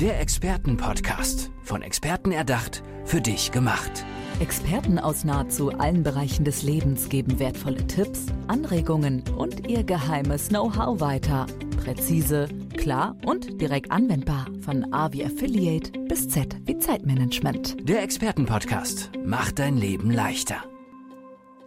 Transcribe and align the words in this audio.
Der 0.00 0.20
Expertenpodcast. 0.20 1.50
Von 1.62 1.80
Experten 1.80 2.30
erdacht, 2.30 2.82
für 3.06 3.22
dich 3.22 3.50
gemacht. 3.50 4.04
Experten 4.40 4.98
aus 4.98 5.24
nahezu 5.24 5.70
allen 5.70 6.02
Bereichen 6.02 6.44
des 6.44 6.62
Lebens 6.62 7.08
geben 7.08 7.38
wertvolle 7.38 7.86
Tipps, 7.86 8.26
Anregungen 8.46 9.24
und 9.38 9.66
ihr 9.66 9.84
geheimes 9.84 10.48
Know-how 10.48 11.00
weiter. 11.00 11.46
Präzise, 11.82 12.46
klar 12.76 13.16
und 13.24 13.58
direkt 13.58 13.90
anwendbar. 13.90 14.44
Von 14.60 14.92
A 14.92 15.10
wie 15.14 15.24
Affiliate 15.24 15.98
bis 16.00 16.28
Z 16.28 16.54
wie 16.66 16.76
Zeitmanagement. 16.76 17.88
Der 17.88 18.02
Expertenpodcast 18.02 19.12
macht 19.24 19.58
dein 19.58 19.78
Leben 19.78 20.10
leichter. 20.10 20.62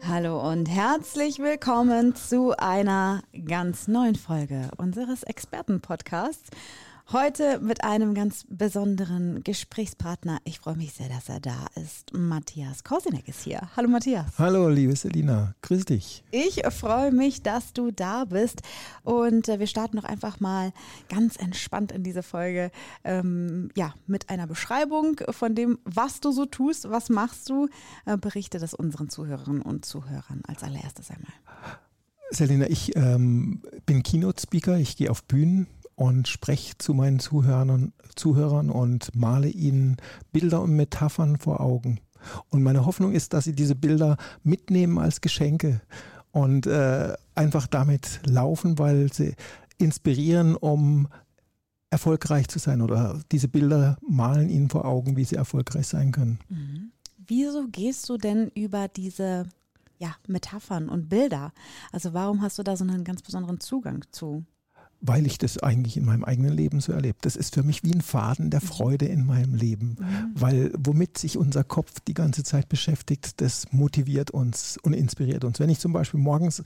Hallo 0.08 0.48
und 0.48 0.70
herzlich 0.70 1.40
willkommen 1.40 2.14
zu 2.16 2.56
einer 2.58 3.24
ganz 3.48 3.88
neuen 3.88 4.16
Folge 4.16 4.70
unseres 4.78 5.24
Expertenpodcasts. 5.24 6.52
Heute 7.12 7.60
mit 7.60 7.84
einem 7.84 8.14
ganz 8.14 8.46
besonderen 8.48 9.44
Gesprächspartner. 9.44 10.38
Ich 10.44 10.60
freue 10.60 10.76
mich 10.76 10.94
sehr, 10.94 11.10
dass 11.10 11.28
er 11.28 11.40
da 11.40 11.66
ist. 11.74 12.14
Matthias 12.14 12.84
Korsinek 12.84 13.28
ist 13.28 13.42
hier. 13.42 13.68
Hallo 13.76 13.90
Matthias. 13.90 14.38
Hallo 14.38 14.70
liebe 14.70 14.96
Selina, 14.96 15.56
grüß 15.64 15.86
dich. 15.86 16.24
Ich 16.30 16.62
freue 16.70 17.12
mich, 17.12 17.42
dass 17.42 17.74
du 17.74 17.90
da 17.90 18.26
bist. 18.26 18.62
Und 19.02 19.50
äh, 19.50 19.58
wir 19.58 19.66
starten 19.66 19.98
noch 19.98 20.04
einfach 20.04 20.40
mal 20.40 20.72
ganz 21.10 21.36
entspannt 21.38 21.92
in 21.92 22.04
diese 22.04 22.22
Folge. 22.22 22.70
Ähm, 23.04 23.72
ja, 23.76 23.96
mit 24.06 24.30
einer 24.30 24.46
Beschreibung 24.46 25.20
von 25.32 25.56
dem, 25.56 25.80
was 25.86 26.20
du 26.20 26.32
so 26.32 26.46
tust, 26.46 26.92
was 26.92 27.10
machst 27.10 27.50
du. 27.50 27.70
Äh, 28.06 28.18
berichte 28.18 28.60
das 28.60 28.76
unseren 28.76 29.10
Zuhörerinnen 29.10 29.64
und 29.64 29.84
Zuhörern 29.84 30.44
als 30.48 30.62
allererstes 30.62 31.10
einmal. 31.10 31.34
Selina, 32.30 32.70
ich 32.70 32.96
ähm, 32.96 33.64
bin 33.88 34.04
Keynote-Speaker, 34.04 34.78
ich 34.78 34.96
gehe 34.96 35.10
auf 35.10 35.24
Bühnen 35.24 35.66
und 36.00 36.30
spreche 36.30 36.78
zu 36.78 36.94
meinen 36.94 37.20
Zuhörern, 37.20 37.92
Zuhörern 38.16 38.70
und 38.70 39.14
male 39.14 39.50
ihnen 39.50 39.98
Bilder 40.32 40.62
und 40.62 40.74
Metaphern 40.74 41.38
vor 41.38 41.60
Augen. 41.60 42.00
Und 42.50 42.64
meine 42.64 42.86
Hoffnung 42.86 43.12
ist, 43.12 43.34
dass 43.34 43.44
sie 43.44 43.54
diese 43.54 43.76
Bilder 43.76 44.16
mitnehmen 44.42 44.98
als 44.98 45.20
Geschenke 45.20 45.82
und 46.32 46.68
äh, 46.68 47.14
einfach 47.36 47.68
damit 47.68 48.22
laufen, 48.26 48.80
weil 48.80 49.12
sie 49.12 49.36
inspirieren, 49.78 50.56
um 50.56 51.10
erfolgreich 51.90 52.48
zu 52.48 52.60
sein 52.60 52.82
oder 52.82 53.20
diese 53.34 53.50
Bilder 53.50 53.98
malen 54.08 54.50
ihnen 54.50 54.70
vor 54.70 54.86
Augen, 54.86 55.18
wie 55.18 55.26
sie 55.26 55.36
erfolgreich 55.36 55.88
sein 55.88 56.14
können. 56.14 56.40
Mhm. 56.48 56.92
Wieso 57.18 57.68
gehst 57.68 58.08
du 58.08 58.18
denn 58.18 58.52
über 58.56 58.88
diese 58.88 59.48
ja, 59.98 60.16
Metaphern 60.28 60.88
und 60.88 61.10
Bilder? 61.10 61.52
Also 61.92 62.14
warum 62.14 62.42
hast 62.42 62.58
du 62.58 62.64
da 62.64 62.78
so 62.78 62.86
einen 62.86 63.04
ganz 63.04 63.22
besonderen 63.22 63.60
Zugang 63.60 64.06
zu? 64.12 64.46
Weil 65.02 65.26
ich 65.26 65.38
das 65.38 65.58
eigentlich 65.58 65.98
in 65.98 66.06
meinem 66.06 66.24
eigenen 66.24 66.52
Leben 66.54 66.82
so 66.82 66.92
erlebe. 66.92 67.18
Das 67.22 67.36
ist 67.36 67.56
für 67.56 67.64
mich 67.64 67.84
wie 67.84 67.94
ein 67.94 68.02
Faden 68.02 68.50
der 68.50 68.62
Freude 68.62 69.06
in 69.06 69.26
meinem 69.26 69.56
Leben, 69.56 69.96
mhm. 70.00 70.32
weil 70.34 70.72
womit 70.78 71.18
sich 71.18 71.38
unser 71.38 71.64
Kopf 71.64 72.00
die 72.08 72.14
ganze 72.14 72.44
Zeit 72.44 72.68
beschäftigt, 72.70 73.42
das 73.42 73.72
motiviert 73.72 74.32
uns 74.32 74.78
und 74.82 74.94
inspiriert 74.94 75.44
uns. 75.44 75.60
Wenn 75.60 75.70
ich 75.70 75.80
zum 75.80 75.94
Beispiel 75.94 76.20
morgens 76.20 76.64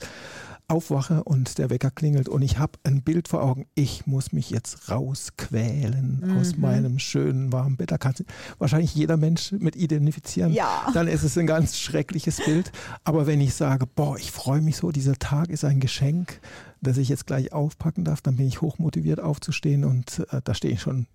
aufwache 0.66 1.24
und 1.24 1.58
der 1.58 1.68
Wecker 1.68 1.90
klingelt 1.90 2.28
und 2.28 2.42
ich 2.42 2.58
habe 2.58 2.78
ein 2.84 3.02
Bild 3.02 3.28
vor 3.28 3.42
Augen, 3.42 3.66
ich 3.74 4.06
muss 4.06 4.32
mich 4.32 4.50
jetzt 4.50 4.90
rausquälen 4.90 6.22
mhm. 6.24 6.38
aus 6.38 6.56
meinem 6.56 6.98
schönen 6.98 7.52
warmen 7.52 7.76
Bett. 7.76 7.90
Da 7.90 7.98
kann 7.98 8.14
wahrscheinlich 8.58 8.94
jeder 8.94 9.16
Mensch 9.16 9.52
mit 9.52 9.76
identifizieren. 9.76 10.52
Ja. 10.52 10.86
Dann 10.94 11.08
ist 11.08 11.22
es 11.22 11.36
ein 11.36 11.46
ganz 11.46 11.78
schreckliches 11.78 12.44
Bild. 12.44 12.72
Aber 13.04 13.26
wenn 13.26 13.40
ich 13.40 13.54
sage, 13.54 13.86
boah, 13.86 14.16
ich 14.16 14.30
freue 14.30 14.60
mich 14.60 14.76
so, 14.76 14.90
dieser 14.90 15.18
Tag 15.18 15.50
ist 15.50 15.64
ein 15.64 15.80
Geschenk, 15.80 16.40
das 16.80 16.96
ich 16.96 17.08
jetzt 17.08 17.26
gleich 17.26 17.52
aufpacken 17.52 18.04
darf, 18.04 18.20
dann 18.20 18.36
bin 18.36 18.46
ich 18.46 18.60
hochmotiviert 18.60 19.20
aufzustehen 19.20 19.84
und 19.84 20.26
äh, 20.30 20.40
da 20.44 20.54
stehe 20.54 20.74
ich 20.74 20.80
schon 20.80 21.06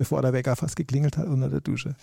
bevor 0.00 0.22
der 0.22 0.32
Wecker 0.32 0.56
fast 0.56 0.76
geklingelt 0.76 1.18
hat 1.18 1.26
unter 1.26 1.50
der 1.50 1.60
Dusche. 1.60 1.94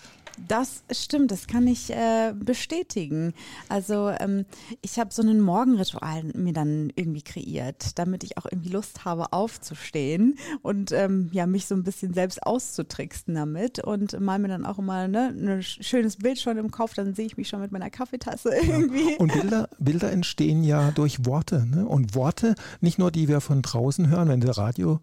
Das 0.48 0.84
stimmt, 0.92 1.31
das 1.31 1.48
kann 1.48 1.66
ich 1.66 1.90
äh, 1.90 2.31
bestätigen. 2.36 3.34
Also 3.70 4.12
ähm, 4.20 4.45
ich 4.84 5.00
habe 5.00 5.12
so 5.12 5.23
ein 5.23 5.42
Morgenritual 5.42 6.25
mir 6.35 6.53
dann 6.53 6.94
irgendwie 6.96 7.24
kreiert, 7.24 7.97
damit 7.97 8.24
ich 8.24 8.38
auch 8.38 8.46
irgendwie 8.46 8.69
Lust 8.69 9.03
habe 9.03 9.34
aufzustehen 9.34 10.38
und 10.62 10.91
ähm, 10.91 11.30
ja 11.31 11.47
mich 11.47 11.66
so 11.66 11.74
ein 11.74 11.81
bisschen 11.81 12.13
selbst 12.13 12.44
auszutricksen 12.44 13.34
damit 13.34 13.80
und 13.80 14.19
mal 14.19 14.38
mir 14.38 14.50
dann 14.50 14.68
auch 14.68 14.78
immer 14.78 15.08
ne, 15.08 15.34
ein 15.35 15.64
schönes 15.64 16.18
Bild 16.18 16.40
schon 16.40 16.59
im 16.59 16.69
Kopf, 16.69 16.94
dann 16.94 17.16
sehe 17.16 17.25
ich 17.25 17.35
mich 17.35 17.47
schon 17.47 17.62
mit 17.62 17.72
meiner 17.72 17.90
Kaffeetasse 17.90 18.52
irgendwie. 18.62 19.14
Ja. 19.14 19.18
Und 19.18 19.34
Bilder, 19.34 19.69
Bilder 19.79 20.12
entstehen 20.12 20.64
ja 20.64 20.91
durch 20.91 21.25
Worte 21.25 21.66
ne? 21.66 21.88
und 21.88 22.14
Worte, 22.14 22.53
nicht 22.79 23.00
nur 23.00 23.09
die 23.09 23.28
wir 23.28 23.41
von 23.41 23.64
draußen 23.64 24.08
hören, 24.08 24.29
wenn 24.29 24.41
der 24.41 24.56
Radio 24.56 25.00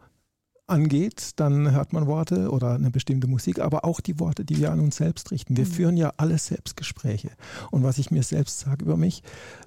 angeht, 0.67 1.33
dann 1.37 1.73
hört 1.73 1.93
man 1.93 2.07
Worte 2.07 2.51
oder 2.51 2.75
eine 2.75 2.91
bestimmte 2.91 3.27
Musik, 3.27 3.59
aber 3.59 3.85
auch 3.85 4.01
die 4.01 4.19
Worte, 4.19 4.45
die 4.45 4.59
wir 4.59 4.73
an 4.73 4.81
uns 4.81 4.97
selbst 4.97 5.31
richten. 5.31 5.57
Wir 5.57 5.67
mhm. 5.67 5.71
führen 5.71 5.97
ja 5.97 6.13
alle 6.17 6.39
Selbstgespräche. 6.39 7.31
Und 7.71 7.83
was 7.83 7.99
ich 7.99 8.11
mir 8.11 8.23
selbst 8.23 8.61
sage 8.61 8.85
über 8.85 8.97
mich, 8.97 9.23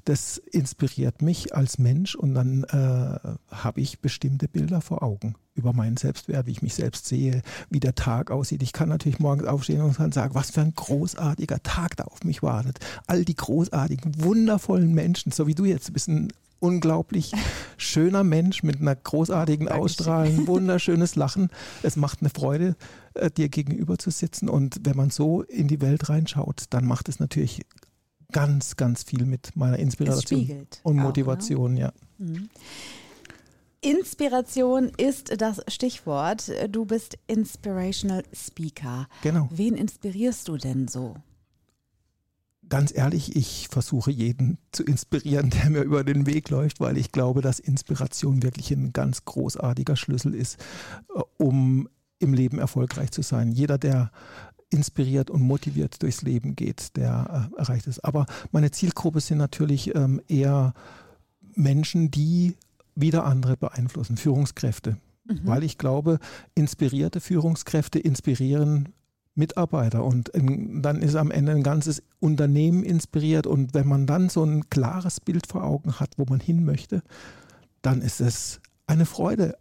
das 0.05 0.37
inspiriert 0.37 1.21
mich 1.21 1.53
als 1.55 1.77
Mensch 1.77 2.15
und 2.15 2.33
dann 2.33 2.63
äh, 2.63 3.55
habe 3.55 3.81
ich 3.81 3.99
bestimmte 3.99 4.47
Bilder 4.47 4.81
vor 4.81 5.03
Augen 5.03 5.35
über 5.53 5.73
meinen 5.73 5.97
Selbstwert, 5.97 6.45
wie 6.45 6.51
ich 6.51 6.61
mich 6.61 6.75
selbst 6.75 7.05
sehe, 7.05 7.41
wie 7.69 7.79
der 7.79 7.95
Tag 7.95 8.31
aussieht. 8.31 8.63
Ich 8.63 8.73
kann 8.73 8.89
natürlich 8.89 9.19
morgens 9.19 9.47
aufstehen 9.47 9.81
und 9.81 9.97
kann 9.97 10.11
sagen, 10.11 10.35
was 10.35 10.51
für 10.51 10.61
ein 10.61 10.73
großartiger 10.73 11.61
Tag 11.63 11.97
da 11.97 12.05
auf 12.05 12.23
mich 12.23 12.41
wartet. 12.43 12.79
All 13.07 13.25
die 13.25 13.35
großartigen, 13.35 14.23
wundervollen 14.23 14.93
Menschen, 14.93 15.31
so 15.31 15.47
wie 15.47 15.55
du 15.55 15.65
jetzt 15.65 15.91
bist 15.93 16.07
ein 16.07 16.31
unglaublich 16.59 17.31
schöner 17.77 18.23
Mensch 18.23 18.63
mit 18.63 18.81
einer 18.81 18.95
großartigen 18.95 19.69
Ausstrahlung, 19.69 20.47
wunderschönes 20.47 21.15
Lachen. 21.15 21.49
Es 21.83 21.95
macht 21.95 22.21
eine 22.21 22.29
Freude, 22.29 22.75
äh, 23.13 23.29
dir 23.31 23.49
gegenüber 23.49 23.97
zu 23.97 24.09
sitzen. 24.11 24.49
Und 24.49 24.79
wenn 24.83 24.97
man 24.97 25.09
so 25.09 25.43
in 25.43 25.67
die 25.67 25.81
Welt 25.81 26.09
reinschaut, 26.09 26.65
dann 26.69 26.85
macht 26.85 27.09
es 27.09 27.19
natürlich 27.19 27.61
ganz, 28.31 28.75
ganz 28.75 29.03
viel 29.03 29.25
mit 29.25 29.55
meiner 29.55 29.79
Inspiration 29.79 30.67
und 30.83 30.97
Motivation, 30.97 31.71
auch, 31.71 31.75
ne? 31.75 31.79
ja. 31.79 31.93
Mhm. 32.17 32.49
Inspiration 33.81 34.91
ist 34.97 35.39
das 35.39 35.61
Stichwort. 35.67 36.51
Du 36.69 36.85
bist 36.85 37.17
Inspirational 37.27 38.23
Speaker. 38.33 39.07
Genau. 39.21 39.47
Wen 39.51 39.75
inspirierst 39.75 40.47
du 40.47 40.57
denn 40.57 40.87
so? 40.87 41.15
Ganz 42.69 42.95
ehrlich, 42.95 43.35
ich 43.35 43.67
versuche 43.69 44.11
jeden 44.11 44.57
zu 44.71 44.83
inspirieren, 44.83 45.49
der 45.63 45.69
mir 45.69 45.81
über 45.81 46.03
den 46.03 46.25
Weg 46.25 46.49
läuft, 46.49 46.79
weil 46.79 46.97
ich 46.97 47.11
glaube, 47.11 47.41
dass 47.41 47.59
Inspiration 47.59 48.43
wirklich 48.43 48.71
ein 48.71 48.93
ganz 48.93 49.25
großartiger 49.25 49.95
Schlüssel 49.95 50.33
ist, 50.33 50.57
äh, 51.15 51.21
um 51.37 51.89
im 52.19 52.33
Leben 52.33 52.59
erfolgreich 52.59 53.11
zu 53.11 53.21
sein. 53.21 53.51
Jeder, 53.51 53.77
der 53.77 54.11
inspiriert 54.69 55.29
und 55.29 55.41
motiviert 55.41 56.01
durchs 56.01 56.23
Leben 56.23 56.55
geht, 56.55 56.97
der 56.97 57.49
äh, 57.55 57.59
erreicht 57.59 57.87
es. 57.87 57.99
Aber 57.99 58.25
meine 58.51 58.71
Zielgruppe 58.71 59.21
sind 59.21 59.37
natürlich 59.37 59.95
ähm, 59.95 60.21
eher 60.27 60.73
Menschen, 61.55 62.11
die 62.11 62.55
wieder 62.95 63.25
andere 63.25 63.55
beeinflussen, 63.55 64.17
Führungskräfte. 64.17 64.97
Mhm. 65.25 65.41
Weil 65.43 65.63
ich 65.63 65.77
glaube, 65.77 66.19
inspirierte 66.55 67.21
Führungskräfte 67.21 67.99
inspirieren 67.99 68.89
Mitarbeiter. 69.37 70.03
Und 70.03 70.31
dann 70.33 71.01
ist 71.01 71.15
am 71.15 71.31
Ende 71.31 71.53
ein 71.53 71.63
ganzes 71.63 72.03
Unternehmen 72.19 72.83
inspiriert. 72.83 73.47
Und 73.47 73.73
wenn 73.73 73.87
man 73.87 74.05
dann 74.05 74.29
so 74.29 74.43
ein 74.43 74.69
klares 74.69 75.19
Bild 75.19 75.47
vor 75.47 75.63
Augen 75.63 75.99
hat, 75.99 76.11
wo 76.17 76.25
man 76.27 76.39
hin 76.39 76.65
möchte, 76.65 77.03
dann 77.81 78.01
ist 78.01 78.19
es 78.19 78.59
eine 78.87 79.05
Freude, 79.05 79.57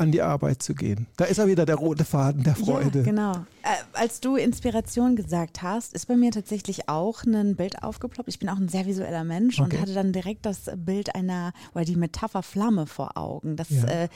an 0.00 0.12
die 0.12 0.22
Arbeit 0.22 0.62
zu 0.62 0.74
gehen. 0.74 1.06
Da 1.16 1.26
ist 1.26 1.38
er 1.38 1.46
wieder 1.46 1.66
der 1.66 1.76
rote 1.76 2.04
Faden 2.04 2.42
der 2.42 2.56
Freude. 2.56 3.00
Ja, 3.00 3.04
genau. 3.04 3.32
Äh, 3.62 3.76
als 3.92 4.20
du 4.20 4.36
Inspiration 4.36 5.14
gesagt 5.14 5.62
hast, 5.62 5.92
ist 5.92 6.06
bei 6.06 6.16
mir 6.16 6.30
tatsächlich 6.32 6.88
auch 6.88 7.24
ein 7.24 7.54
Bild 7.54 7.82
aufgeploppt. 7.82 8.28
Ich 8.28 8.38
bin 8.38 8.48
auch 8.48 8.56
ein 8.56 8.68
sehr 8.68 8.86
visueller 8.86 9.24
Mensch 9.24 9.60
okay. 9.60 9.76
und 9.76 9.82
hatte 9.82 9.94
dann 9.94 10.12
direkt 10.12 10.46
das 10.46 10.70
Bild 10.76 11.14
einer 11.14 11.52
oder 11.74 11.84
die 11.84 11.96
Metapher 11.96 12.42
Flamme 12.42 12.86
vor 12.86 13.16
Augen. 13.16 13.56
Das 13.56 13.68
ja. 13.70 13.84
äh, 13.84 14.08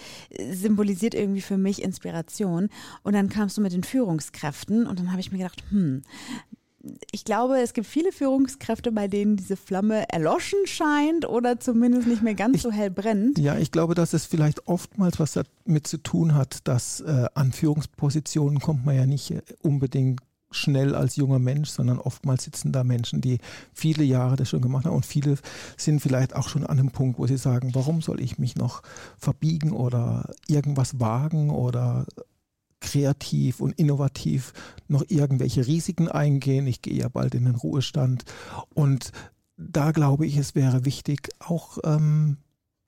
symbolisiert 0.52 1.14
irgendwie 1.14 1.42
für 1.42 1.58
mich 1.58 1.82
Inspiration. 1.82 2.70
Und 3.02 3.12
dann 3.12 3.28
kamst 3.28 3.58
du 3.58 3.60
mit 3.60 3.72
den 3.72 3.84
Führungskräften 3.84 4.86
und 4.86 4.98
dann 4.98 5.10
habe 5.10 5.20
ich 5.20 5.32
mir 5.32 5.38
gedacht, 5.38 5.62
hm, 5.70 6.02
ich 7.14 7.24
glaube, 7.24 7.60
es 7.60 7.74
gibt 7.74 7.86
viele 7.86 8.10
Führungskräfte, 8.10 8.90
bei 8.90 9.06
denen 9.06 9.36
diese 9.36 9.56
Flamme 9.56 10.08
erloschen 10.08 10.58
scheint 10.66 11.28
oder 11.28 11.60
zumindest 11.60 12.08
nicht 12.08 12.22
mehr 12.22 12.34
ganz 12.34 12.56
ich, 12.56 12.62
so 12.62 12.72
hell 12.72 12.90
brennt. 12.90 13.38
Ja, 13.38 13.56
ich 13.56 13.70
glaube, 13.70 13.94
dass 13.94 14.14
es 14.14 14.26
vielleicht 14.26 14.66
oftmals 14.66 15.20
was 15.20 15.38
damit 15.64 15.86
zu 15.86 15.98
tun 15.98 16.34
hat, 16.34 16.66
dass 16.66 17.00
äh, 17.00 17.26
an 17.34 17.52
Führungspositionen 17.52 18.58
kommt 18.58 18.84
man 18.84 18.96
ja 18.96 19.06
nicht 19.06 19.30
äh, 19.30 19.42
unbedingt 19.62 20.20
schnell 20.50 20.94
als 20.94 21.16
junger 21.16 21.38
Mensch, 21.38 21.70
sondern 21.70 21.98
oftmals 21.98 22.44
sitzen 22.44 22.72
da 22.72 22.84
Menschen, 22.84 23.20
die 23.20 23.38
viele 23.72 24.04
Jahre 24.04 24.36
das 24.36 24.48
schon 24.48 24.60
gemacht 24.60 24.86
haben 24.86 24.94
und 24.94 25.06
viele 25.06 25.36
sind 25.76 26.00
vielleicht 26.00 26.34
auch 26.34 26.48
schon 26.48 26.64
an 26.64 26.78
einem 26.78 26.90
Punkt, 26.90 27.18
wo 27.18 27.26
sie 27.26 27.36
sagen, 27.36 27.74
warum 27.74 28.02
soll 28.02 28.20
ich 28.20 28.38
mich 28.38 28.56
noch 28.56 28.82
verbiegen 29.18 29.72
oder 29.72 30.30
irgendwas 30.48 31.00
wagen 31.00 31.50
oder 31.50 32.06
kreativ 32.84 33.60
und 33.60 33.72
innovativ 33.78 34.52
noch 34.88 35.02
irgendwelche 35.08 35.66
Risiken 35.66 36.08
eingehen. 36.08 36.66
Ich 36.66 36.82
gehe 36.82 36.94
ja 36.94 37.08
bald 37.08 37.34
in 37.34 37.46
den 37.46 37.54
Ruhestand. 37.56 38.24
Und 38.74 39.10
da 39.56 39.92
glaube 39.92 40.26
ich, 40.26 40.36
es 40.36 40.54
wäre 40.54 40.84
wichtig, 40.84 41.30
auch, 41.38 41.78
ähm, 41.84 42.36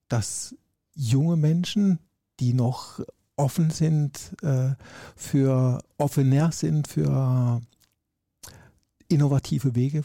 dass 0.09 0.55
junge 0.95 1.37
Menschen, 1.37 1.99
die 2.41 2.53
noch 2.53 3.01
offen 3.37 3.71
sind 3.71 4.33
äh, 4.43 4.75
für 5.15 5.83
offener 5.99 6.53
sind 6.53 6.89
für 6.89 7.61
innovative 9.09 9.75
Wege, 9.75 10.03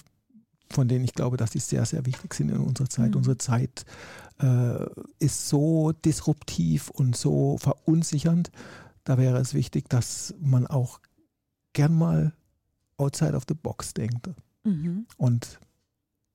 von 0.69 0.87
denen 0.87 1.05
ich 1.05 1.13
glaube, 1.13 1.37
dass 1.37 1.51
die 1.51 1.59
sehr, 1.59 1.85
sehr 1.85 2.05
wichtig 2.05 2.33
sind 2.33 2.49
in 2.49 2.57
unserer 2.57 2.89
Zeit. 2.89 3.11
Mhm. 3.11 3.17
Unsere 3.17 3.37
Zeit 3.37 3.85
äh, 4.41 4.85
ist 5.19 5.49
so 5.49 5.91
disruptiv 5.91 6.89
und 6.89 7.15
so 7.15 7.57
verunsichernd. 7.57 8.51
Da 9.03 9.17
wäre 9.17 9.37
es 9.39 9.53
wichtig, 9.53 9.89
dass 9.89 10.33
man 10.39 10.67
auch 10.67 10.99
gern 11.73 11.93
mal 11.93 12.33
outside 12.97 13.35
of 13.35 13.43
the 13.47 13.53
box 13.55 13.93
denkt 13.93 14.29
mhm. 14.63 15.07
und 15.17 15.59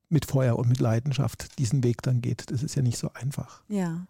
mit 0.09 0.25
Feuer 0.25 0.57
und 0.57 0.69
mit 0.69 0.79
Leidenschaft 0.79 1.57
diesen 1.59 1.83
Weg 1.83 2.01
dann 2.01 2.21
geht. 2.21 2.49
Das 2.51 2.63
ist 2.63 2.75
ja 2.75 2.81
nicht 2.81 2.97
so 2.97 3.11
einfach. 3.13 3.61
Ja. 3.67 4.05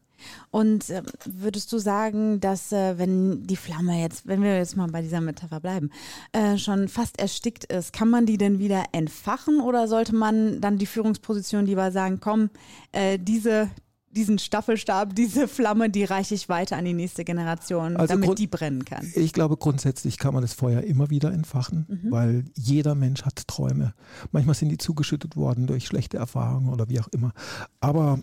Und 0.49 0.89
äh, 0.89 1.03
würdest 1.25 1.71
du 1.71 1.77
sagen, 1.77 2.39
dass 2.39 2.71
äh, 2.71 2.97
wenn 2.97 3.45
die 3.45 3.55
Flamme 3.55 4.01
jetzt, 4.01 4.27
wenn 4.27 4.41
wir 4.41 4.57
jetzt 4.57 4.75
mal 4.75 4.87
bei 4.87 5.01
dieser 5.01 5.21
Metapher 5.21 5.59
bleiben, 5.59 5.91
äh, 6.31 6.57
schon 6.57 6.87
fast 6.87 7.19
erstickt 7.19 7.65
ist, 7.65 7.93
kann 7.93 8.09
man 8.09 8.25
die 8.25 8.37
denn 8.37 8.59
wieder 8.59 8.85
entfachen 8.93 9.61
oder 9.61 9.87
sollte 9.87 10.15
man 10.15 10.59
dann 10.59 10.79
die 10.79 10.85
Führungsposition 10.85 11.65
lieber 11.65 11.91
sagen, 11.91 12.19
komm, 12.19 12.49
äh, 12.91 13.19
diese, 13.19 13.69
diesen 14.11 14.39
Staffelstab, 14.39 15.15
diese 15.15 15.47
Flamme, 15.47 15.89
die 15.89 16.03
reiche 16.03 16.35
ich 16.35 16.49
weiter 16.49 16.77
an 16.77 16.85
die 16.85 16.93
nächste 16.93 17.23
Generation, 17.23 17.97
also 17.97 18.13
damit 18.13 18.39
die 18.39 18.47
brennen 18.47 18.85
kann? 18.85 19.11
Ich 19.15 19.33
glaube, 19.33 19.57
grundsätzlich 19.57 20.17
kann 20.17 20.33
man 20.33 20.41
das 20.41 20.53
Feuer 20.53 20.81
immer 20.81 21.09
wieder 21.09 21.31
entfachen, 21.31 21.85
mhm. 21.87 22.11
weil 22.11 22.45
jeder 22.55 22.95
Mensch 22.95 23.23
hat 23.23 23.47
Träume. 23.47 23.93
Manchmal 24.31 24.55
sind 24.55 24.69
die 24.69 24.77
zugeschüttet 24.77 25.35
worden 25.35 25.67
durch 25.67 25.85
schlechte 25.85 26.17
Erfahrungen 26.17 26.69
oder 26.69 26.89
wie 26.89 26.99
auch 26.99 27.07
immer. 27.09 27.33
Aber 27.79 28.19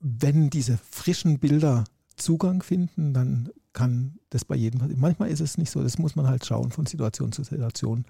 wenn 0.00 0.50
diese 0.50 0.78
frischen 0.90 1.38
Bilder 1.38 1.84
Zugang 2.16 2.62
finden, 2.62 3.12
dann 3.12 3.50
kann 3.72 4.18
das 4.30 4.44
bei 4.44 4.54
jedem 4.54 4.80
passieren. 4.80 5.00
Manchmal 5.00 5.30
ist 5.30 5.40
es 5.40 5.58
nicht 5.58 5.70
so, 5.70 5.82
das 5.82 5.98
muss 5.98 6.16
man 6.16 6.28
halt 6.28 6.46
schauen 6.46 6.70
von 6.70 6.86
Situation 6.86 7.32
zu 7.32 7.42
Situation. 7.42 8.04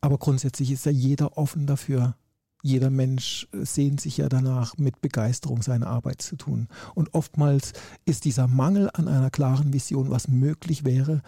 Aber 0.00 0.18
grundsätzlich 0.18 0.70
ist 0.70 0.86
ja 0.86 0.92
jeder 0.92 1.36
offen 1.36 1.66
dafür. 1.66 2.16
Jeder 2.64 2.88
Mensch 2.88 3.46
sehnt 3.52 4.00
sich 4.00 4.16
ja 4.16 4.30
danach, 4.30 4.78
mit 4.78 5.02
Begeisterung 5.02 5.60
seine 5.60 5.86
Arbeit 5.86 6.22
zu 6.22 6.34
tun. 6.34 6.68
Und 6.94 7.12
oftmals 7.12 7.74
ist 8.06 8.24
dieser 8.24 8.48
Mangel 8.48 8.88
an 8.94 9.06
einer 9.06 9.28
klaren 9.28 9.74
Vision, 9.74 10.10
was 10.10 10.28
möglich 10.28 10.82
wäre, 10.82 11.20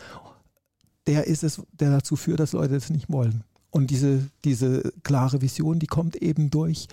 der 1.07 1.27
ist 1.27 1.45
es, 1.45 1.61
der 1.73 1.91
dazu 1.91 2.17
führt, 2.17 2.41
dass 2.41 2.55
Leute 2.55 2.73
das 2.73 2.89
nicht 2.89 3.11
wollen. 3.11 3.45
Und 3.69 3.91
diese, 3.91 4.31
diese 4.47 4.95
klare 5.03 5.43
Vision, 5.43 5.79
die 5.79 5.87
kommt 5.87 6.17
eben 6.17 6.51
durch 6.51 6.89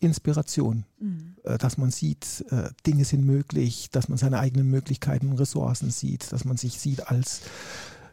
Inspiration, 0.00 0.86
mhm. 0.98 1.36
Äh, 1.44 1.58
dass 1.58 1.76
man 1.76 1.90
sieht, 1.90 2.46
äh, 2.48 2.70
Dinge 2.86 3.04
sind 3.04 3.26
möglich, 3.26 3.90
dass 3.90 4.08
man 4.08 4.16
seine 4.16 4.38
eigenen 4.38 4.70
Möglichkeiten 4.70 5.28
und 5.28 5.38
Ressourcen 5.38 5.90
sieht, 5.90 6.32
dass 6.32 6.46
man 6.46 6.56
sich 6.56 6.80
sieht 6.80 7.08
als 7.08 7.42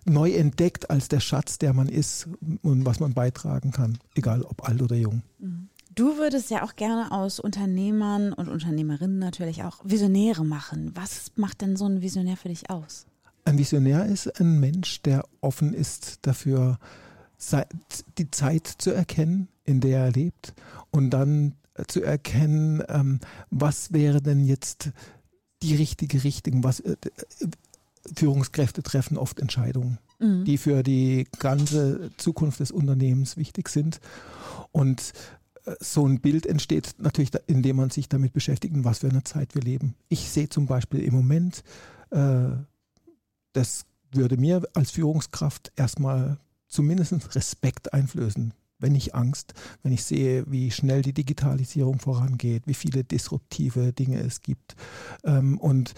neu 0.06 0.32
entdeckt, 0.32 0.90
als 0.90 1.08
der 1.08 1.20
Schatz, 1.20 1.58
der 1.58 1.74
man 1.74 1.88
ist 1.88 2.28
und 2.62 2.86
was 2.86 3.00
man 3.00 3.14
beitragen 3.14 3.72
kann, 3.72 3.98
egal 4.16 4.44
ob 4.44 4.68
alt 4.68 4.82
oder 4.82 4.96
jung. 4.96 5.24
Mhm. 5.40 5.70
Du 5.96 6.18
würdest 6.18 6.50
ja 6.50 6.64
auch 6.64 6.76
gerne 6.76 7.12
aus 7.12 7.40
Unternehmern 7.40 8.34
und 8.34 8.50
Unternehmerinnen 8.50 9.20
natürlich 9.20 9.64
auch 9.64 9.82
Visionäre 9.84 10.44
machen. 10.44 10.92
Was 10.96 11.32
macht 11.36 11.62
denn 11.62 11.76
so 11.76 11.86
ein 11.86 12.02
Visionär 12.02 12.36
für 12.36 12.50
dich 12.50 12.72
aus? 12.72 13.06
Ein 13.46 13.60
Visionär 13.60 14.06
ist 14.06 14.40
ein 14.40 14.60
Mensch, 14.60 15.04
der 15.04 15.24
offen 15.42 15.74
ist 15.74 16.20
dafür, 16.24 16.80
die 18.18 18.32
Zeit 18.32 18.68
zu 18.68 18.92
erkennen, 18.92 19.50
in 19.66 19.82
der 19.82 20.06
er 20.06 20.12
lebt 20.12 20.54
und 20.90 21.12
dann 21.12 21.54
zu 21.88 22.02
erkennen, 22.02 22.84
ähm, 22.88 23.20
was 23.50 23.94
wäre 23.94 24.22
denn 24.22 24.46
jetzt 24.46 24.92
die 25.62 25.76
richtige 25.76 26.24
Richtung, 26.24 26.64
was 26.64 26.80
äh, 26.82 26.96
Führungskräfte 28.16 28.84
treffen 28.84 29.18
oft 29.18 29.40
Entscheidungen, 29.40 30.00
mhm. 30.20 30.46
die 30.46 30.58
für 30.58 30.84
die 30.84 31.28
ganze 31.40 32.12
Zukunft 32.18 32.60
des 32.60 32.72
Unternehmens 32.72 33.38
wichtig 33.38 33.70
sind. 33.70 34.00
Und 34.72 35.14
äh, 35.66 35.76
so 35.80 36.06
ein 36.06 36.20
Bild 36.20 36.46
entsteht 36.46 36.96
natürlich, 36.98 37.32
indem 37.48 37.78
man 37.78 37.90
sich 37.90 38.10
damit 38.10 38.34
beschäftigt, 38.34 38.76
in 38.76 38.84
was 38.84 39.00
für 39.00 39.10
eine 39.10 39.24
Zeit 39.24 39.56
wir 39.56 39.62
leben. 39.62 39.96
Ich 40.10 40.30
sehe 40.30 40.50
zum 40.50 40.66
Beispiel 40.66 41.02
im 41.02 41.14
Moment, 41.14 41.64
äh, 42.12 42.50
das 43.54 43.86
würde 44.12 44.38
mir 44.38 44.64
als 44.74 44.92
Führungskraft 44.92 45.72
erstmal 45.76 46.38
zumindest 46.68 47.36
Respekt 47.36 47.94
einflößen 47.94 48.54
wenn 48.84 48.92
nicht 48.92 49.16
Angst, 49.16 49.54
wenn 49.82 49.94
ich 49.94 50.04
sehe, 50.04 50.44
wie 50.52 50.70
schnell 50.70 51.02
die 51.02 51.14
Digitalisierung 51.14 52.00
vorangeht, 52.00 52.64
wie 52.68 52.74
viele 52.74 53.04
disruptive 53.06 53.94
Dinge 53.94 54.20
es 54.20 54.42
gibt. 54.42 54.76
Ähm, 55.24 55.58
und 55.58 55.94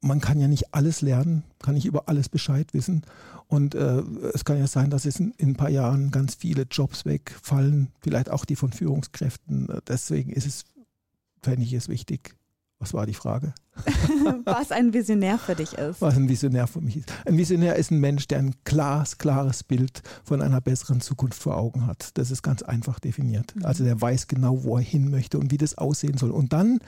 man 0.00 0.20
kann 0.20 0.38
ja 0.38 0.48
nicht 0.48 0.74
alles 0.74 1.00
lernen, 1.00 1.44
kann 1.58 1.74
nicht 1.74 1.86
über 1.86 2.08
alles 2.08 2.28
Bescheid 2.28 2.72
wissen. 2.72 3.02
Und 3.48 3.74
äh, 3.74 4.02
es 4.34 4.44
kann 4.44 4.58
ja 4.58 4.66
sein, 4.66 4.90
dass 4.90 5.04
es 5.06 5.18
in, 5.18 5.32
in, 5.38 5.50
ein 5.50 5.56
paar 5.56 5.70
Jahren 5.70 6.10
ganz 6.10 6.34
viele 6.34 6.62
Jobs 6.70 7.04
wegfallen, 7.04 7.90
vielleicht 8.00 8.30
auch 8.30 8.44
die 8.44 8.56
von 8.56 8.72
Führungskräften. 8.72 9.68
Deswegen 9.88 10.30
ist 10.32 10.46
es, 10.46 10.64
fände 11.42 11.62
ich 11.62 11.72
es 11.72 11.88
wichtig, 11.88 12.36
was 12.78 12.94
war 12.94 13.06
die 13.06 13.14
Frage? 13.14 13.54
Was 14.44 14.72
ein 14.72 14.92
Visionär 14.92 15.38
für 15.38 15.54
dich 15.54 15.74
ist. 15.74 16.00
Was 16.00 16.16
ein 16.16 16.28
Visionär 16.28 16.66
für 16.66 16.80
mich 16.80 16.98
ist. 16.98 17.12
Ein 17.26 17.36
Visionär 17.36 17.76
ist 17.76 17.90
ein 17.90 18.00
Mensch, 18.00 18.26
der 18.28 18.38
ein 18.38 18.54
klares, 18.64 19.18
klares 19.18 19.62
Bild 19.62 20.02
von 20.24 20.42
einer 20.42 20.60
besseren 20.60 21.00
Zukunft 21.00 21.40
vor 21.40 21.56
Augen 21.56 21.86
hat. 21.86 22.16
Das 22.18 22.30
ist 22.30 22.42
ganz 22.42 22.62
einfach 22.62 22.98
definiert. 22.98 23.54
Mhm. 23.54 23.64
Also 23.64 23.84
der 23.84 24.00
weiß 24.00 24.26
genau, 24.26 24.64
wo 24.64 24.76
er 24.76 24.82
hin 24.82 25.10
möchte 25.10 25.38
und 25.38 25.50
wie 25.50 25.58
das 25.58 25.78
aussehen 25.78 26.18
soll. 26.18 26.30
Und 26.30 26.52
dann 26.52 26.78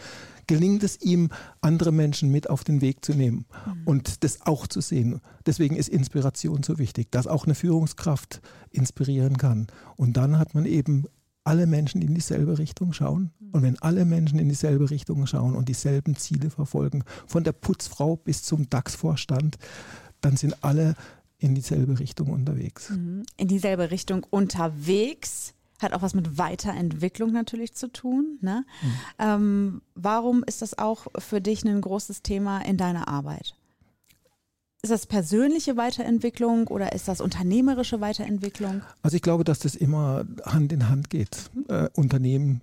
gelingt 0.46 0.82
es 0.82 1.00
ihm, 1.00 1.28
andere 1.60 1.92
Menschen 1.92 2.30
mit 2.30 2.50
auf 2.50 2.64
den 2.64 2.80
Weg 2.80 3.04
zu 3.04 3.14
nehmen 3.14 3.46
mhm. 3.66 3.82
und 3.84 4.24
das 4.24 4.42
auch 4.42 4.66
zu 4.66 4.80
sehen. 4.80 5.20
Deswegen 5.46 5.76
ist 5.76 5.88
Inspiration 5.88 6.62
so 6.62 6.78
wichtig, 6.78 7.10
dass 7.10 7.26
auch 7.26 7.46
eine 7.46 7.54
Führungskraft 7.54 8.40
inspirieren 8.70 9.38
kann. 9.38 9.68
Und 9.96 10.16
dann 10.16 10.38
hat 10.38 10.54
man 10.54 10.66
eben 10.66 11.06
alle 11.44 11.66
Menschen 11.66 12.02
in 12.02 12.14
dieselbe 12.14 12.58
Richtung 12.58 12.92
schauen. 12.92 13.32
Mhm. 13.38 13.50
Und 13.52 13.62
wenn 13.62 13.78
alle 13.80 14.04
Menschen 14.04 14.38
in 14.38 14.48
dieselbe 14.48 14.90
Richtung 14.90 15.26
schauen 15.26 15.54
und 15.54 15.68
dieselben 15.68 16.16
Ziele 16.16 16.50
verfolgen, 16.50 17.04
von 17.26 17.44
der 17.44 17.52
Putzfrau 17.52 18.16
bis 18.16 18.42
zum 18.42 18.68
DAX-Vorstand, 18.68 19.58
dann 20.20 20.36
sind 20.36 20.62
alle 20.62 20.94
in 21.38 21.54
dieselbe 21.54 21.98
Richtung 21.98 22.30
unterwegs. 22.30 22.90
Mhm. 22.90 23.24
In 23.36 23.48
dieselbe 23.48 23.90
Richtung 23.90 24.26
unterwegs 24.28 25.54
hat 25.80 25.94
auch 25.94 26.02
was 26.02 26.14
mit 26.14 26.36
Weiterentwicklung 26.36 27.32
natürlich 27.32 27.74
zu 27.74 27.90
tun. 27.90 28.38
Ne? 28.42 28.64
Mhm. 28.82 28.92
Ähm, 29.18 29.82
warum 29.94 30.44
ist 30.44 30.62
das 30.62 30.76
auch 30.78 31.06
für 31.18 31.40
dich 31.40 31.64
ein 31.64 31.80
großes 31.80 32.22
Thema 32.22 32.60
in 32.60 32.76
deiner 32.76 33.08
Arbeit? 33.08 33.54
Ist 34.82 34.90
das 34.90 35.06
persönliche 35.06 35.76
Weiterentwicklung 35.76 36.68
oder 36.68 36.92
ist 36.92 37.06
das 37.06 37.20
unternehmerische 37.20 38.00
Weiterentwicklung? 38.00 38.80
Also 39.02 39.16
ich 39.16 39.22
glaube, 39.22 39.44
dass 39.44 39.58
das 39.58 39.74
immer 39.74 40.24
Hand 40.44 40.72
in 40.72 40.88
Hand 40.88 41.10
geht. 41.10 41.50
Äh, 41.68 41.88
Unternehmen 41.94 42.62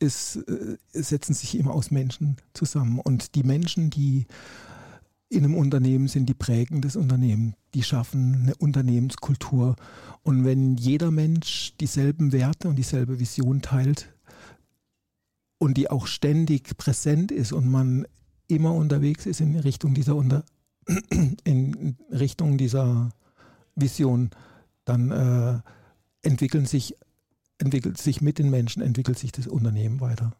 ist, 0.00 0.36
äh, 0.36 0.76
setzen 0.92 1.34
sich 1.34 1.56
immer 1.56 1.72
aus 1.72 1.92
Menschen 1.92 2.36
zusammen 2.52 2.98
und 2.98 3.36
die 3.36 3.44
Menschen, 3.44 3.90
die 3.90 4.26
in 5.28 5.44
einem 5.44 5.54
Unternehmen 5.54 6.08
sind, 6.08 6.28
die 6.28 6.34
prägen 6.34 6.82
das 6.82 6.96
Unternehmen, 6.96 7.54
die 7.74 7.82
schaffen 7.82 8.42
eine 8.42 8.54
Unternehmenskultur. 8.56 9.76
Und 10.22 10.44
wenn 10.44 10.76
jeder 10.76 11.10
Mensch 11.10 11.74
dieselben 11.80 12.32
Werte 12.32 12.68
und 12.68 12.76
dieselbe 12.76 13.18
Vision 13.18 13.62
teilt 13.62 14.12
und 15.58 15.78
die 15.78 15.90
auch 15.90 16.06
ständig 16.06 16.76
präsent 16.76 17.32
ist 17.32 17.52
und 17.52 17.70
man 17.70 18.06
immer 18.46 18.74
unterwegs 18.74 19.24
ist 19.24 19.40
in 19.40 19.56
Richtung 19.56 19.94
dieser 19.94 20.16
Unter 20.16 20.44
in 21.44 21.96
Richtung 22.10 22.58
dieser 22.58 23.10
Vision, 23.74 24.30
dann 24.84 25.10
äh, 25.10 25.60
entwickeln 26.26 26.66
sich, 26.66 26.96
entwickelt 27.58 27.98
sich 27.98 28.20
mit 28.20 28.38
den 28.38 28.50
Menschen, 28.50 28.82
entwickelt 28.82 29.18
sich 29.18 29.32
das 29.32 29.46
Unternehmen 29.46 30.00
weiter. 30.00 30.32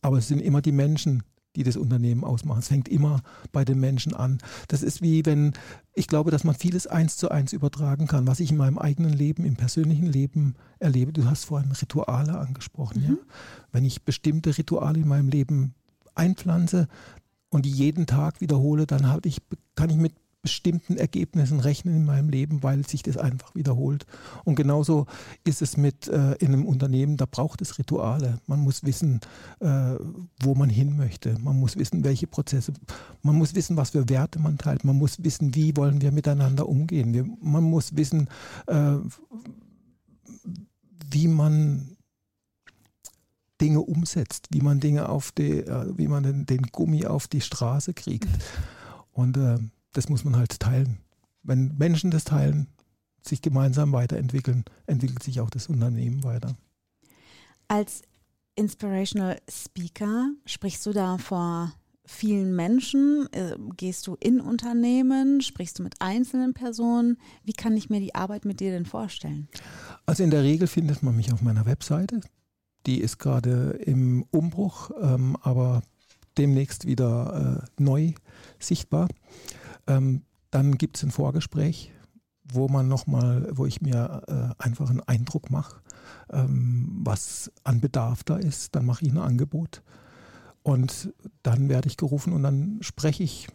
Aber 0.00 0.18
es 0.18 0.28
sind 0.28 0.40
immer 0.40 0.62
die 0.62 0.72
Menschen, 0.72 1.22
die 1.56 1.64
das 1.64 1.76
Unternehmen 1.76 2.22
ausmachen. 2.22 2.60
Es 2.60 2.68
fängt 2.68 2.88
immer 2.88 3.22
bei 3.50 3.64
den 3.64 3.80
Menschen 3.80 4.14
an. 4.14 4.38
Das 4.68 4.82
ist 4.82 5.02
wie 5.02 5.26
wenn, 5.26 5.54
ich 5.94 6.06
glaube, 6.06 6.30
dass 6.30 6.44
man 6.44 6.54
vieles 6.54 6.86
eins 6.86 7.16
zu 7.16 7.30
eins 7.30 7.52
übertragen 7.52 8.06
kann, 8.06 8.26
was 8.28 8.38
ich 8.38 8.52
in 8.52 8.56
meinem 8.58 8.78
eigenen 8.78 9.12
Leben, 9.12 9.44
im 9.44 9.56
persönlichen 9.56 10.06
Leben 10.06 10.54
erlebe. 10.78 11.12
Du 11.12 11.24
hast 11.24 11.44
vorhin 11.44 11.72
Rituale 11.72 12.38
angesprochen. 12.38 13.02
Mhm. 13.02 13.08
Ja? 13.08 13.16
Wenn 13.72 13.84
ich 13.84 14.04
bestimmte 14.04 14.56
Rituale 14.56 15.00
in 15.00 15.08
meinem 15.08 15.28
Leben 15.28 15.74
einpflanze, 16.14 16.86
und 17.50 17.64
die 17.64 17.70
jeden 17.70 18.06
Tag 18.06 18.40
wiederhole, 18.40 18.86
dann 18.86 19.20
ich, 19.24 19.38
kann 19.74 19.90
ich 19.90 19.96
mit 19.96 20.14
bestimmten 20.42 20.96
Ergebnissen 20.96 21.60
rechnen 21.60 21.96
in 21.96 22.04
meinem 22.04 22.28
Leben, 22.28 22.62
weil 22.62 22.86
sich 22.86 23.02
das 23.02 23.16
einfach 23.16 23.54
wiederholt. 23.54 24.06
Und 24.44 24.54
genauso 24.54 25.06
ist 25.44 25.62
es 25.62 25.76
mit 25.76 26.08
äh, 26.08 26.34
in 26.34 26.48
einem 26.48 26.64
Unternehmen, 26.64 27.16
da 27.16 27.26
braucht 27.26 27.60
es 27.60 27.78
Rituale. 27.78 28.40
Man 28.46 28.60
muss 28.60 28.84
wissen, 28.84 29.20
äh, 29.60 29.96
wo 30.40 30.54
man 30.54 30.70
hin 30.70 30.96
möchte. 30.96 31.36
Man 31.40 31.58
muss 31.58 31.76
wissen, 31.76 32.04
welche 32.04 32.28
Prozesse. 32.28 32.72
Man 33.22 33.36
muss 33.36 33.54
wissen, 33.54 33.76
was 33.76 33.90
für 33.90 34.08
Werte 34.08 34.38
man 34.38 34.58
teilt. 34.58 34.84
Man 34.84 34.96
muss 34.96 35.22
wissen, 35.24 35.54
wie 35.54 35.76
wollen 35.76 36.00
wir 36.00 36.12
miteinander 36.12 36.68
umgehen. 36.68 37.12
Wir, 37.12 37.26
man 37.40 37.64
muss 37.64 37.96
wissen, 37.96 38.28
äh, 38.68 38.94
wie 41.10 41.28
man 41.28 41.97
Dinge 43.60 43.80
umsetzt, 43.80 44.48
wie 44.50 44.60
man 44.60 44.80
Dinge 44.80 45.08
auf 45.08 45.32
die, 45.32 45.60
äh, 45.60 45.96
wie 45.96 46.08
man 46.08 46.22
den, 46.22 46.46
den, 46.46 46.62
Gummi 46.72 47.06
auf 47.06 47.28
die 47.28 47.40
Straße 47.40 47.94
kriegt. 47.94 48.28
Und 49.12 49.36
äh, 49.36 49.58
das 49.92 50.08
muss 50.08 50.24
man 50.24 50.36
halt 50.36 50.60
teilen. 50.60 50.98
Wenn 51.42 51.76
Menschen 51.76 52.10
das 52.10 52.24
teilen, 52.24 52.68
sich 53.26 53.42
gemeinsam 53.42 53.92
weiterentwickeln, 53.92 54.64
entwickelt 54.86 55.22
sich 55.22 55.40
auch 55.40 55.50
das 55.50 55.66
Unternehmen 55.66 56.24
weiter. 56.24 56.56
Als 57.66 58.02
Inspirational 58.54 59.40
Speaker 59.50 60.30
sprichst 60.46 60.84
du 60.86 60.92
da 60.92 61.18
vor 61.18 61.72
vielen 62.08 62.56
Menschen? 62.56 63.28
Äh, 63.32 63.56
gehst 63.76 64.06
du 64.06 64.16
in 64.18 64.40
Unternehmen? 64.40 65.40
Sprichst 65.40 65.78
du 65.78 65.82
mit 65.82 65.94
einzelnen 66.00 66.54
Personen? 66.54 67.18
Wie 67.44 67.52
kann 67.52 67.76
ich 67.76 67.90
mir 67.90 68.00
die 68.00 68.14
Arbeit 68.14 68.44
mit 68.44 68.60
dir 68.60 68.70
denn 68.70 68.86
vorstellen? 68.86 69.48
Also 70.06 70.24
in 70.24 70.30
der 70.30 70.42
Regel 70.42 70.66
findet 70.66 71.02
man 71.02 71.14
mich 71.14 71.32
auf 71.32 71.42
meiner 71.42 71.66
Webseite. 71.66 72.20
Die 72.86 73.00
ist 73.00 73.18
gerade 73.18 73.70
im 73.84 74.24
Umbruch, 74.30 74.90
ähm, 75.00 75.36
aber 75.42 75.82
demnächst 76.36 76.86
wieder 76.86 77.62
äh, 77.62 77.82
neu 77.82 78.12
sichtbar. 78.58 79.08
Ähm, 79.86 80.22
dann 80.50 80.78
gibt 80.78 80.96
es 80.96 81.02
ein 81.02 81.10
Vorgespräch, 81.10 81.92
wo 82.44 82.68
man 82.68 82.88
noch 82.88 83.06
mal, 83.06 83.48
wo 83.52 83.66
ich 83.66 83.82
mir 83.82 84.22
äh, 84.26 84.62
einfach 84.62 84.88
einen 84.88 85.00
Eindruck 85.00 85.50
mache, 85.50 85.80
ähm, 86.30 87.00
was 87.02 87.52
an 87.64 87.80
Bedarf 87.80 88.24
da 88.24 88.36
ist. 88.36 88.74
Dann 88.74 88.86
mache 88.86 89.04
ich 89.04 89.12
ein 89.12 89.18
Angebot 89.18 89.82
und 90.62 91.12
dann 91.42 91.68
werde 91.68 91.88
ich 91.88 91.96
gerufen 91.96 92.32
und 92.32 92.42
dann 92.42 92.78
spreche 92.80 93.22
ich 93.22 93.48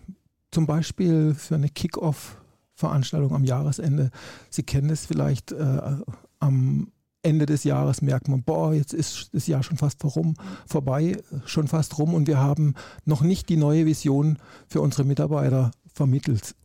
zum 0.52 0.68
Beispiel 0.68 1.34
für 1.34 1.56
eine 1.56 1.70
Kick-Off-Veranstaltung 1.70 3.34
am 3.34 3.44
Jahresende. 3.44 4.12
Sie 4.50 4.64
kennen 4.64 4.90
es 4.90 5.06
vielleicht 5.06 5.52
äh, 5.52 5.98
am 6.40 6.92
Ende 7.24 7.46
des 7.46 7.64
Jahres 7.64 8.02
merkt 8.02 8.28
man, 8.28 8.44
boah, 8.44 8.74
jetzt 8.74 8.94
ist 8.94 9.30
das 9.34 9.48
Jahr 9.48 9.64
schon 9.64 9.78
fast 9.78 10.04
rum, 10.04 10.36
vorbei, 10.68 11.18
schon 11.46 11.68
fast 11.68 11.98
rum 11.98 12.14
und 12.14 12.28
wir 12.28 12.38
haben 12.38 12.76
noch 13.06 13.22
nicht 13.22 13.50
die 13.50 13.58
neue 13.58 13.86
Vision 13.86 14.38
für 14.68 14.82
unsere 14.82 15.06
Mitarbeiter 15.06 15.72
vermittelt. 15.94 16.56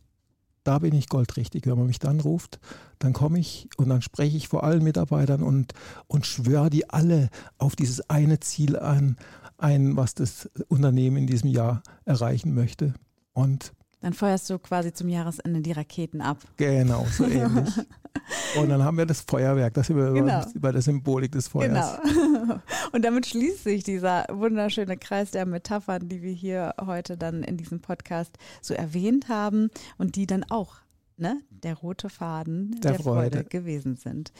Da 0.63 0.79
bin 0.79 0.93
ich 0.93 1.07
goldrichtig. 1.07 1.65
Wenn 1.65 1.77
man 1.77 1.87
mich 1.87 1.99
dann 1.99 2.19
ruft, 2.19 2.59
dann 2.99 3.13
komme 3.13 3.39
ich 3.39 3.69
und 3.77 3.89
dann 3.89 4.01
spreche 4.01 4.37
ich 4.37 4.49
vor 4.49 4.63
allen 4.63 4.83
Mitarbeitern 4.83 5.41
und, 5.41 5.73
und 6.07 6.25
schwöre 6.25 6.69
die 6.69 6.89
alle 6.89 7.29
auf 7.57 7.75
dieses 7.75 8.09
eine 8.09 8.39
Ziel 8.39 8.77
an, 8.77 9.15
ein, 9.57 9.95
was 9.95 10.13
das 10.13 10.49
Unternehmen 10.67 11.17
in 11.17 11.27
diesem 11.27 11.49
Jahr 11.49 11.81
erreichen 12.05 12.53
möchte. 12.53 12.93
Und 13.33 13.73
dann 14.01 14.13
feuerst 14.13 14.49
du 14.49 14.59
quasi 14.59 14.93
zum 14.93 15.09
Jahresende 15.09 15.61
die 15.61 15.71
Raketen 15.71 16.21
ab. 16.21 16.37
Genau, 16.57 17.05
so 17.11 17.25
ähnlich. 17.25 17.69
Und 18.57 18.69
dann 18.69 18.83
haben 18.83 18.97
wir 18.97 19.05
das 19.05 19.21
Feuerwerk, 19.21 19.73
das 19.73 19.89
über, 19.89 20.13
genau. 20.13 20.45
über 20.53 20.71
der 20.71 20.81
Symbolik 20.81 21.31
des 21.31 21.47
Feuers. 21.47 21.99
Genau. 22.03 22.59
Und 22.91 23.03
damit 23.03 23.27
schließt 23.27 23.63
sich 23.63 23.83
dieser 23.83 24.25
wunderschöne 24.31 24.97
Kreis 24.97 25.31
der 25.31 25.45
Metaphern, 25.45 26.07
die 26.07 26.21
wir 26.21 26.31
hier 26.31 26.73
heute 26.83 27.17
dann 27.17 27.43
in 27.43 27.57
diesem 27.57 27.81
Podcast 27.81 28.37
so 28.61 28.73
erwähnt 28.73 29.29
haben 29.29 29.69
und 29.97 30.15
die 30.15 30.25
dann 30.25 30.43
auch 30.49 30.77
ne, 31.17 31.41
der 31.49 31.75
rote 31.75 32.09
Faden 32.09 32.79
der, 32.81 32.93
der 32.93 32.99
Freude. 32.99 33.37
Freude 33.37 33.49
gewesen 33.49 33.95
sind. 33.95 34.31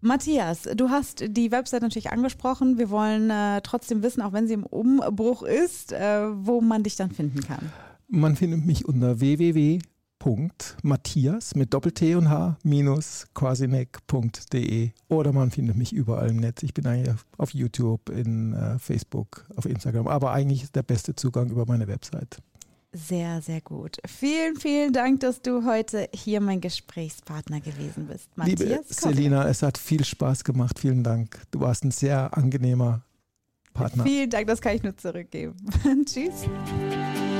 Matthias, 0.00 0.68
du 0.74 0.90
hast 0.90 1.24
die 1.26 1.50
Website 1.50 1.82
natürlich 1.82 2.10
angesprochen. 2.10 2.78
Wir 2.78 2.90
wollen 2.90 3.30
äh, 3.30 3.60
trotzdem 3.62 4.02
wissen, 4.02 4.22
auch 4.22 4.32
wenn 4.32 4.46
sie 4.46 4.54
im 4.54 4.64
Umbruch 4.64 5.42
ist, 5.42 5.92
äh, 5.92 6.28
wo 6.32 6.60
man 6.60 6.82
dich 6.82 6.96
dann 6.96 7.10
finden 7.10 7.40
kann. 7.40 7.72
Man 8.08 8.36
findet 8.36 8.64
mich 8.64 8.84
unter 8.86 9.18
www.matthias 9.18 9.84
mit 11.56 11.74
Doppel-T 11.74 12.14
und 12.14 12.28
H 12.28 12.56
minus 12.62 13.26
quasinek.de 13.34 14.90
oder 15.08 15.32
man 15.32 15.50
findet 15.50 15.76
mich 15.76 15.92
überall 15.92 16.30
im 16.30 16.36
Netz. 16.36 16.62
Ich 16.62 16.72
bin 16.72 16.86
eigentlich 16.86 17.16
auf 17.36 17.52
YouTube, 17.52 18.08
in 18.10 18.54
uh, 18.54 18.78
Facebook, 18.78 19.44
auf 19.56 19.64
Instagram, 19.66 20.06
aber 20.06 20.30
eigentlich 20.30 20.62
ist 20.62 20.76
der 20.76 20.84
beste 20.84 21.16
Zugang 21.16 21.50
über 21.50 21.66
meine 21.66 21.88
Website. 21.88 22.38
Sehr, 22.92 23.42
sehr 23.42 23.60
gut. 23.60 23.98
Vielen, 24.06 24.54
vielen 24.56 24.92
Dank, 24.92 25.18
dass 25.20 25.42
du 25.42 25.64
heute 25.66 26.08
hier 26.14 26.40
mein 26.40 26.60
Gesprächspartner 26.60 27.60
gewesen 27.60 28.06
bist. 28.06 28.30
Matthias 28.36 28.60
Liebe 28.60 28.84
Selina, 28.88 29.48
es 29.48 29.62
hat 29.62 29.76
viel 29.78 30.04
Spaß 30.04 30.44
gemacht. 30.44 30.78
Vielen 30.78 31.02
Dank. 31.02 31.42
Du 31.50 31.58
warst 31.60 31.82
ein 31.84 31.90
sehr 31.90 32.38
angenehmer 32.38 33.02
Partner. 33.74 34.04
Vielen 34.04 34.30
Dank, 34.30 34.46
das 34.46 34.60
kann 34.60 34.76
ich 34.76 34.84
nur 34.84 34.96
zurückgeben. 34.96 35.56
Tschüss. 36.06 36.44